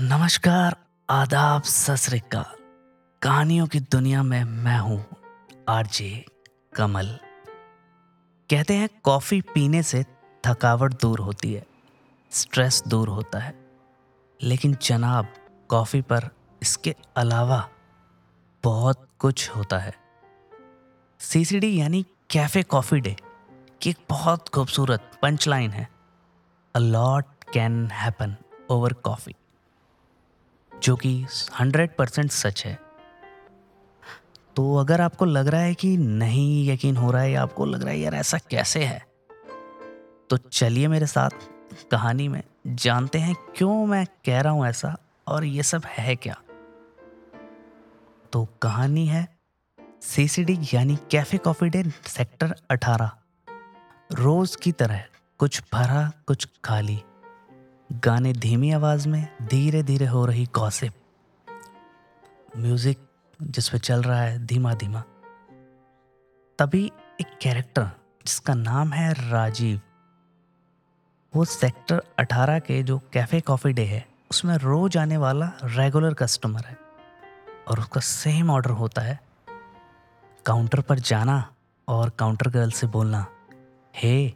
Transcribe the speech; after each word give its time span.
नमस्कार, 0.00 0.76
आदाब 1.10 1.62
सत 1.62 1.94
श्री 1.94 2.18
कहानियों 2.18 3.66
की 3.66 3.80
दुनिया 3.80 4.22
में 4.22 4.44
मैं 4.44 4.78
हूँ 4.78 5.06
आरजे 5.68 6.24
कमल। 6.76 7.06
कहते 8.50 8.74
हैं, 8.74 8.88
कॉफ़ी 9.02 9.40
पीने 9.40 9.82
से 9.82 10.04
थकावट 10.46 11.00
दूर 11.00 11.18
होती 11.18 11.52
है, 11.52 11.66
स्ट्रेस 12.32 12.82
दूर 12.88 13.08
होता 13.08 13.38
है। 13.38 13.54
लेकिन 14.42 14.76
जनाब, 14.82 15.34
कॉफ़ी 15.68 16.02
पर 16.02 16.30
इसके 16.62 16.94
अलावा 17.16 17.68
बहुत 18.64 19.08
कुछ 19.18 19.50
होता 19.50 19.78
है। 19.78 19.94
सीसीडी 21.20 21.80
यानी 21.80 22.06
कैफ़े 22.30 22.62
कॉफ़ी 22.62 23.00
डे, 23.00 23.16
की 23.82 23.90
एक 23.90 23.98
बहुत 24.08 24.48
खूबसूरत 24.48 25.10
पंच 25.22 25.48
लाइन 25.48 25.70
है। 25.70 25.88
A 26.76 26.78
lot 26.78 27.24
can 27.52 27.90
happen 27.90 28.36
over 28.70 28.92
coffee 28.92 29.34
जो 30.82 30.96
कि 30.96 31.26
हंड्रेड 31.60 31.96
परसेंट 31.96 32.30
सच 32.30 32.66
है। 32.66 32.78
तो 34.56 34.76
अगर 34.76 35.00
आपको 35.00 35.24
लग 35.24 35.48
रहा 35.48 35.60
है 35.60 35.74
कि 35.74 35.96
नहीं 35.96 36.68
यकीन 36.70 36.96
हो 36.96 37.10
रहा 37.10 37.22
है, 37.22 37.34
आपको 37.34 37.64
लग 37.64 37.82
रहा 37.82 37.90
है, 37.90 37.98
यार, 37.98 38.14
ऐसा 38.14 38.38
कैसे 38.38 38.84
है? 38.84 39.06
तो 40.30 40.36
चलिए 40.36 40.88
मेरे 40.88 41.06
साथ 41.06 41.30
कहानी 41.90 42.28
में 42.28 42.42
जानते 42.66 43.18
हैं 43.18 43.34
क्यों 43.56 43.86
मैं 43.86 44.06
कह 44.24 44.40
रहा 44.40 44.52
हूँ 44.52 44.66
ऐसा 44.66 44.98
और 45.26 45.44
ये 45.44 45.62
सब 45.62 45.82
है 45.86 46.16
क्या। 46.16 46.40
तो 48.32 48.48
कहानी 48.62 49.06
है 49.06 49.36
सीसीडी 50.02 50.58
यानी 50.74 50.98
कैफ़े 51.10 51.38
कॉफ़ी 51.38 51.68
डे 51.68 51.84
सेक्टर 52.06 52.54
18 52.70 53.10
रोज 54.12 54.56
की 54.56 54.72
तरह 54.72 55.04
कुछ 55.38 55.62
भरा, 55.72 56.12
कुछ 56.26 56.48
खाली। 56.64 57.02
गाने 57.92 58.32
धीमी 58.32 58.70
आवाज़ 58.72 59.08
में 59.08 59.36
धीरे 59.42 59.82
धीरे 59.82 60.06
हो 60.06 60.26
रही 60.26 60.48
गॉसिप। 60.54 60.92
म्यूज़िक 62.56 62.98
जिस 63.42 63.68
पे 63.68 63.78
चल 63.78 64.02
रहा 64.02 64.20
है 64.20 64.46
धीमा 64.46 64.74
धीमा। 64.74 65.00
तभी 66.58 66.92
एक 67.20 67.38
कैरेक्टर 67.42 67.82
जिसका 68.26 68.54
नाम 68.54 68.92
है 68.92 69.30
राजीव। 69.30 69.80
वो 71.36 71.44
सेक्टर 71.44 72.02
18 72.18 72.58
के 72.58 72.82
जो 72.82 72.98
कैफ़े 73.12 73.40
कॉफ़ी 73.40 73.72
डे 73.72 73.84
है, 73.84 74.06
उसमें 74.30 74.56
रोज 74.56 74.96
आने 74.96 75.16
वाला 75.16 75.52
रेगुलर 75.64 76.14
कस्टमर 76.14 76.60
है। 76.60 76.78
और 77.68 77.80
उसका 77.80 78.00
सेम 78.00 78.50
ऑर्डर 78.50 78.70
होता 78.70 79.02
है, 79.02 79.20
काउंटर 80.46 80.80
पर 80.80 80.98
जाना 80.98 81.54
और 81.88 82.10
काउंटर 82.10 82.50
गर्ल 82.50 82.70
से 82.70 82.86
बोलना, 82.86 83.26
hey, 83.96 84.34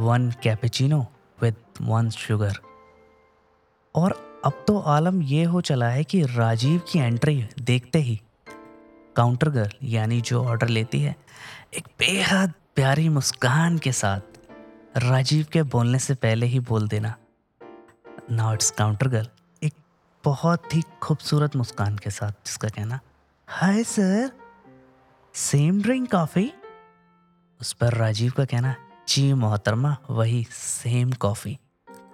one 0.00 0.30
cappuccino 0.30 1.06
with 1.42 1.56
one 1.80 2.10
sugar. 2.10 2.71
और 3.94 4.42
अब 4.44 4.64
तो 4.66 4.78
आलम 4.78 5.22
ये 5.22 5.44
हो 5.44 5.60
चला 5.60 5.88
है 5.88 6.04
कि 6.04 6.22
राजीव 6.22 6.80
की 6.92 6.98
एंट्री 6.98 7.48
देखते 7.60 7.98
ही 7.98 8.22
काउंटर 9.16 9.48
गर्ल 9.48 9.70
यानी 9.82 10.20
जो 10.20 10.44
ऑर्डर 10.44 10.68
लेती 10.68 11.00
है, 11.00 11.16
एक 11.74 11.88
बेहद 11.98 12.52
प्यारी 12.74 13.08
मुस्कान 13.08 13.78
के 13.78 13.92
साथ 13.92 14.20
राजीव 14.96 15.46
के 15.52 15.62
बोलने 15.62 15.98
से 15.98 16.14
पहले 16.14 16.46
ही 16.46 16.60
बोल 16.60 16.88
देना 16.88 17.14
नाउ 18.30 18.54
इट्स 18.54 18.70
काउंटर 18.70 19.08
गर्ल 19.08 19.26
एक 19.62 19.74
बहुत 20.24 20.74
ही 20.74 20.82
खूबसूरत 21.02 21.56
मुस्कान 21.56 21.98
के 21.98 22.10
साथ 22.10 22.30
जिसका 22.30 22.68
कहना 22.68 23.00
hi 23.48 23.84
sir 23.84 24.30
same 25.34 25.82
drink 25.82 26.10
coffee 26.10 26.52
उस 27.60 27.72
पर 27.72 27.94
राजीव 27.94 28.32
का 28.36 28.44
कहना, 28.44 28.74
जी 29.08 29.32
मोहतरमा, 29.32 29.96
वही 30.10 30.46
same 30.50 31.12
coffee 31.12 31.58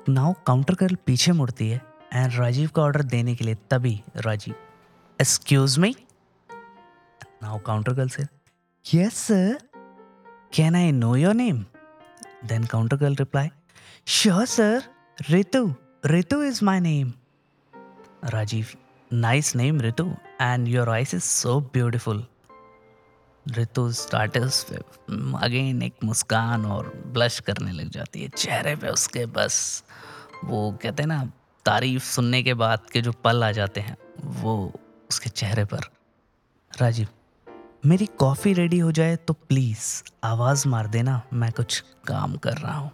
now 0.08 0.32
counter 0.46 0.74
girl 0.80 0.96
पीछे 1.06 1.32
मुड़ती 1.32 1.68
है 1.68 1.80
एंड 2.12 2.32
राजीव 2.34 2.68
का 2.76 2.82
ऑर्डर 2.82 3.02
देने 3.14 3.34
के 3.34 3.44
लिए 3.44 3.54
तभी 3.70 3.92
Rajiv 4.16 4.54
excuse 5.18 5.78
me 5.78 5.94
now 7.42 7.58
counter 7.66 7.92
girl 7.94 8.08
से 8.08 8.22
yes 8.84 9.14
sir 9.14 9.58
can 10.54 10.76
I 10.76 10.92
know 10.92 11.14
your 11.16 11.34
name 11.34 11.64
then 12.44 12.64
counter 12.66 12.96
girl 12.96 13.16
reply 13.16 13.50
sure 14.14 14.44
sir 14.46 14.82
Ritu 15.30 15.64
Ritu 16.06 16.42
is 16.42 16.64
my 16.64 16.80
name 16.80 17.12
Rajiv 18.32 18.66
nice 19.10 19.54
name 19.56 19.80
Ritu 19.80 20.10
and 20.40 20.68
your 20.68 20.90
eyes 20.90 21.14
is 21.14 21.24
so 21.24 21.60
beautiful 21.72 22.24
Ritu 23.56 23.90
starters 23.92 24.62
पे 24.64 24.76
again 25.44 25.82
एक 25.82 26.04
मुस्कान 26.04 26.64
और 26.66 26.92
blush 27.06 27.38
करने 27.40 27.72
लग 27.72 27.90
जाती 27.90 28.22
है 28.22 28.28
चेहरे 28.28 28.74
पे, 28.76 28.88
उसके 28.88 29.24
बस 29.26 29.84
वो 30.44 30.70
कहते 30.82 31.02
हैं 31.02 31.08
ना, 31.08 31.24
तारीफ़ 31.66 32.04
सुनने 32.04 32.42
के 32.42 32.54
बाद 32.54 32.90
के 32.92 33.00
जो 33.00 33.12
पल 33.24 33.44
आ 33.44 33.50
जाते 33.52 33.80
हैं, 33.80 33.96
वो 34.24 34.72
उसके 35.10 35.30
चेहरे 35.30 35.64
पर। 35.64 35.90
राजीव, 36.70 37.08
मेरी 37.86 38.06
कॉफ़ी 38.18 38.52
रेडी 38.54 38.78
हो 38.78 38.90
जाए 38.92 39.16
तो 39.18 39.34
प्लीज़ 39.34 40.02
आवाज़ 40.24 40.66
मार 40.68 40.86
देना, 40.88 41.20
मैं 41.32 41.52
कुछ 41.52 41.80
काम 42.06 42.36
कर 42.36 42.56
रहा 42.56 42.76
हूँ। 42.76 42.90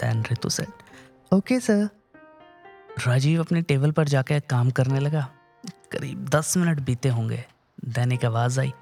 Then 0.00 0.22
Ritu 0.32 0.48
said 0.50 1.34
okay 1.34 1.58
sir 1.60 1.88
Rajiv 3.06 3.40
अपने 3.40 3.62
टेबल 3.62 3.90
पर 3.92 4.08
जाकर 4.08 4.40
काम 4.50 4.70
करने 4.70 5.00
लगा। 5.00 5.28
करीब 5.92 6.28
दस 6.28 6.56
मिनट 6.56 6.80
बीते 6.80 7.08
होंगे 7.08 7.44
देन 7.86 8.12
एक 8.12 8.24
आवाज़ 8.24 8.60
आई 8.60 8.72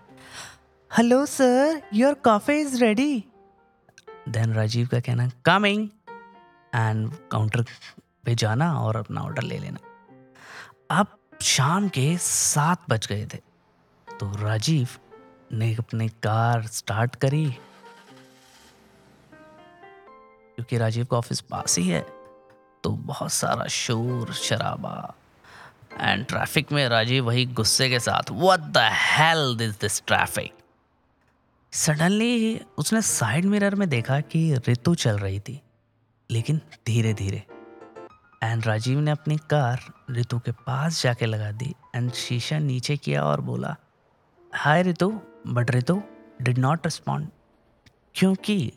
hello 0.91 1.25
sir 1.27 1.81
your 1.95 2.15
coffee 2.15 2.55
is 2.61 2.77
ready 2.81 3.25
then 4.29 4.53
Rajiv 4.55 4.87
का 4.89 5.01
कहना 5.01 5.29
कमिंग 5.45 5.89
एंड 6.75 7.11
काउंटर 7.33 7.65
पे 8.25 8.35
जाना 8.35 8.71
और 8.81 8.97
अपना 8.97 9.21
ऑर्डर 9.21 9.43
ले 9.43 9.59
लेना। 9.59 9.79
अब 10.91 11.07
शाम 11.43 11.89
के 11.89 12.17
सात 12.19 12.83
बज 12.91 13.07
गए 13.07 13.27
थे। 13.35 13.39
तो 14.09 14.31
राजीव 14.37 14.89
ने 15.53 15.75
अपनी 15.75 16.09
कार 16.23 16.67
स्टार्ट 16.67 17.17
करी। 17.17 17.45
क्योंकि 20.57 20.79
राजीव 20.79 21.05
का 21.05 21.17
ऑफ़िस 21.17 21.41
पास 21.41 21.79
ही 21.79 21.89
है 21.89 22.05
तो 22.85 22.91
बहुत 22.91 23.33
सारा 23.33 23.67
शोर, 23.77 24.33
शराबा 24.33 25.15
एंड 26.01 26.27
ट्रैफ़िक 26.27 26.73
में 26.73 26.89
राजीव 26.89 27.27
वही 27.27 27.47
गुस्से 27.61 27.89
के 27.91 28.01
साथ 28.01 28.31
what 28.31 28.61
the 28.61 28.91
hell 28.93 29.57
this 29.57 29.81
this 29.81 30.03
traffic 30.07 30.55
suddenly 31.77 32.61
उसने 32.79 33.01
साइड 33.03 33.45
मिरर 33.45 33.75
में 33.75 33.89
देखा 33.89 34.21
कि 34.23 34.39
ऋतु 34.69 34.95
चल 34.95 35.19
रही 35.19 35.41
थी, 35.41 35.61
लेकिन 36.31 36.61
धीरे 36.87 37.13
धीरे 37.15 37.43
एंड 38.43 38.67
राजीव 38.67 39.01
ने 39.01 39.11
अपनी 39.11 39.37
कार 39.51 39.81
ऋतु 40.11 40.39
के 40.39 40.53
पास 40.67 41.03
जाके 41.03 41.27
लगा 41.27 41.51
दी 41.53 41.75
एंड 41.95 42.11
शीशा 42.13 42.59
नीचे 42.59 42.97
किया 42.97 43.23
और 43.23 43.41
बोला, 43.41 43.75
hi 44.53 44.83
Ritu 44.83 45.09
but 45.47 45.71
Ritu 45.71 46.01
did 46.43 46.59
not 46.59 46.87
respond, 46.87 47.29
क्योंकि 48.15 48.73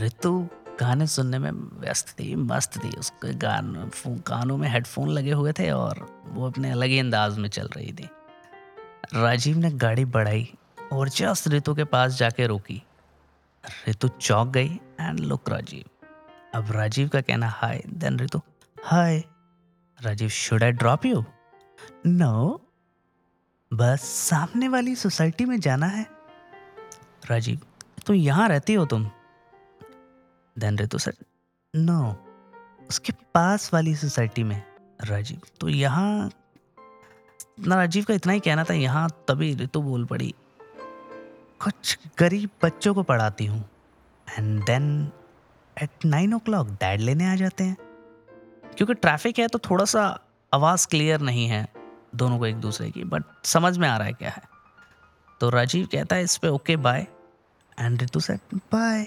ऋतु 0.00 0.32
गाने 0.80 1.06
सुनने 1.06 1.38
में 1.38 1.50
व्यस्त 1.80 2.08
थी, 2.10 2.34
मस्त 2.34 2.78
थी। 2.84 2.90
उसके 2.98 3.32
गान 3.36 3.90
कानों 4.06 4.56
में 4.56 4.68
हेडफोन 4.68 5.08
लगे 5.08 5.32
हुए 5.32 5.52
थे 5.52 5.70
और 5.70 6.06
वो 6.28 6.46
अपने 6.46 6.70
अलग 6.70 6.88
ही 6.88 6.98
अंदाज 6.98 7.38
में 7.38 7.48
चल 7.48 7.68
रही 7.76 7.92
थी। 7.92 8.08
राजीव 9.14 9.58
ने 9.58 9.70
गाड़ी 9.76 10.04
बढ़ाई 10.06 10.48
और 10.92 11.08
जस्ट 11.08 11.48
ऋतु 11.48 11.74
के 11.74 11.84
पास 11.86 12.18
जाके 12.18 12.46
रोकी। 12.46 12.82
रितु 13.86 14.08
चौक 14.10 14.48
गई 14.48 14.80
एंड 15.00 15.20
लुक 15.20 15.48
राजीव। 15.48 15.84
अब 16.54 16.70
राजीव 16.72 17.08
का 17.08 17.20
कहना, 17.20 17.48
hi 17.50 17.82
then 17.88 18.18
Ritu, 18.20 18.40
hi, 18.76 19.22
Rajiv 19.98 20.28
should 20.28 20.62
I 20.62 20.72
drop 20.72 21.06
you 21.06 21.24
no 22.06 22.60
बस 23.70 24.02
सामने 24.02 24.68
वाली 24.68 24.94
सोसाइटी 24.96 25.44
में 25.44 25.58
जाना 25.60 25.86
है। 25.86 26.06
राजीव 27.30 27.60
तो 28.06 28.14
यहाँ 28.14 28.48
रहती 28.48 28.74
हो 28.74 28.84
तुम? 28.86 29.10
देन 30.56 30.78
ऋतु 30.78 30.98
सर 30.98 31.14
नो 31.74 32.00
उसके 32.88 33.12
पास 33.34 33.72
वाली 33.74 33.94
सोसाइटी 33.96 34.42
में? 34.44 34.62
राजीव 35.00 35.40
तो 35.60 35.68
यहाँ 35.68 36.30
राजीव 37.60 38.04
का 38.04 38.14
इतना 38.14 38.32
ही 38.32 38.40
कहना 38.40 38.64
था, 38.64 38.74
यहाँ 38.74 39.08
तभी 39.28 39.54
ऋतु 39.56 39.82
बोल 39.82 40.04
पड़ी। 40.04 40.34
कुछ 41.66 41.98
गरीब 42.18 42.50
बच्चों 42.62 42.94
को 42.94 43.02
पढ़ाती 43.02 43.46
हूँ। 43.46 43.70
And 44.38 44.64
then 44.64 45.12
at 45.82 46.04
nine 46.04 46.34
o'clock 46.38 46.68
dad 46.68 47.00
लेने 47.00 47.26
आ 47.26 47.34
जाते 47.34 47.64
हैं। 47.64 47.76
क्योंकि 48.76 48.94
ट्रैफ़िक 48.94 49.38
है 49.38 49.48
तो 49.48 49.58
थोड़ा 49.58 49.84
सा 49.84 50.02
आवाज़ 50.54 50.86
क्लियर 50.88 51.20
नहीं 51.20 51.46
है 51.46 51.66
दोनों 52.14 52.38
को 52.38 52.46
एक 52.46 52.56
दूसरे 52.56 52.90
की 52.90 53.04
बट 53.04 53.24
समझ 53.44 53.78
में 53.78 53.88
आ 53.88 53.96
रहा 53.96 54.06
है 54.06 54.12
क्या 54.12 54.30
है। 54.30 54.42
तो 55.40 55.48
राजीव 55.50 55.86
कहता 55.86 56.16
है, 56.16 56.22
इस 56.22 56.36
पर 56.36 56.48
ओके 56.48 56.76
बाय 56.76 57.06
एंड 57.80 58.00
रितु 58.00 58.20
से 58.20 58.36
बाय 58.54 59.06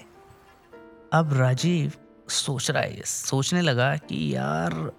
अब 1.12 1.32
राजीव 1.32 1.92
सोच 2.28 2.70
रहा 2.70 2.82
है, 2.82 3.02
सोचने 3.02 3.60
लगा 3.60 3.96
कि 3.96 4.36
यार, 4.36 4.92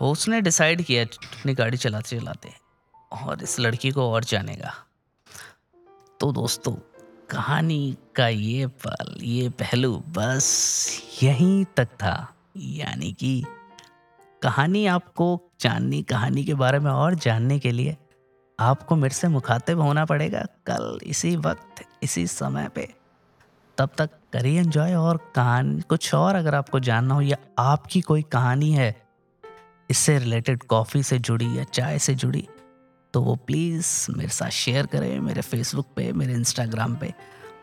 उसने 0.00 0.40
डिसाइड 0.40 0.82
किया, 0.82 1.04
अपनी 1.04 1.54
गाड़ी 1.54 1.76
चलाते 1.76 2.20
चलाते 2.20 2.52
और 3.12 3.42
इस 3.42 3.60
लड़की 3.60 3.90
को 3.90 4.10
और 4.12 4.24
जानेगा। 4.24 4.74
तो 6.22 6.30
दोस्तों, 6.32 6.72
कहानी 7.30 7.96
का 8.16 8.28
ये 8.28 8.66
पल, 8.66 9.16
ये 9.22 9.48
पहलू 9.48 9.96
बस 10.08 11.00
यहीं 11.22 11.64
तक 11.76 11.84
था। 11.84 12.34
यानी 12.56 13.12
कि 13.12 13.44
कहानी 14.42 14.84
आपको 14.86 15.26
चांदनी 15.60 16.02
कहानी 16.02 16.44
के 16.44 16.54
बारे 16.54 16.78
में 16.78 16.90
और 16.90 17.14
जानने 17.14 17.58
के 17.58 17.72
लिए 17.72 17.96
आपको 18.58 18.96
मेरे 18.96 19.14
से 19.14 19.28
मुखातिब 19.28 19.80
होना 19.80 20.04
पड़ेगा 20.04 20.44
कल 20.66 20.98
इसी 21.02 21.36
वक्त, 21.36 21.84
इसी 22.02 22.26
समय 22.26 22.68
पे। 22.68 22.88
तब 23.78 23.90
तक 23.98 24.10
करिए 24.32 24.60
एंजॉय 24.60 24.94
और 24.94 25.20
कहानी, 25.34 25.80
कुछ 25.80 26.14
और 26.14 26.36
अगर 26.36 26.54
आपको 26.54 26.80
जानना 26.80 27.14
हो 27.14 27.20
या 27.20 27.36
आपकी 27.58 28.00
कोई 28.00 28.22
कहानी 28.22 28.72
है, 28.72 28.94
इससे 29.90 30.18
रिलेटेड 30.18 30.62
कॉफ़ी 30.62 31.02
से 31.02 31.18
जुड़ी 31.18 31.58
या 31.58 31.64
चाय 31.64 31.98
से 31.98 32.14
जुड़ी 32.14 32.48
तो 33.14 33.20
वो 33.22 33.36
प्लीज़ 33.36 34.06
मेरे 34.10 34.30
साथ 34.30 34.50
शेयर 34.50 34.86
करें, 34.86 35.20
मेरे 35.20 35.42
फेसबुक 35.42 35.86
पे, 35.96 36.12
मेरे 36.12 36.32
इंस्टाग्राम 36.32 36.96
पे। 36.96 37.14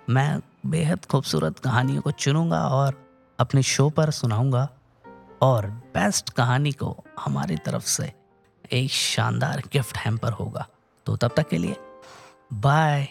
मैं 0.09 0.39
बेहद 0.65 1.05
खूबसूरत 1.05 1.59
कहानियों 1.59 2.01
को 2.01 2.11
चुनूँगा 2.11 2.61
और 2.67 3.07
अपने 3.39 3.63
शो 3.63 3.89
पर 3.89 4.11
सुनाऊँगा 4.11 4.69
और 5.41 5.67
बेस्ट 5.67 6.29
कहानी 6.29 6.71
को 6.71 7.03
हमारी 7.19 7.55
तरफ़ 7.55 7.85
से 7.85 8.13
एक 8.71 8.91
शानदार 8.91 9.63
गिफ्ट 9.73 9.97
हैम्पर 9.97 10.31
होगा। 10.31 10.67
तो 11.05 11.15
तब 11.15 11.31
तक 11.37 11.49
के 11.49 11.57
लिए 11.57 11.75
बाय 12.53 13.07